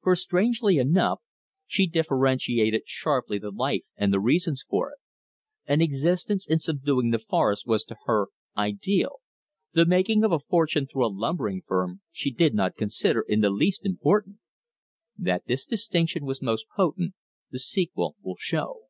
[0.00, 1.20] For, strangely enough,
[1.66, 4.96] she differentiated sharply the life and the reasons for it.
[5.66, 9.20] An existence in subduing the forest was to her ideal;
[9.74, 13.50] the making of a fortune through a lumbering firm she did not consider in the
[13.50, 14.38] least important.
[15.18, 17.12] That this distinction was most potent,
[17.50, 18.84] the sequel will show.